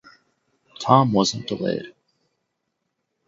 [0.79, 1.93] Tom wasn't delayed.